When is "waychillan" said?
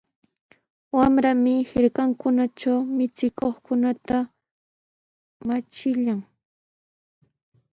5.47-6.19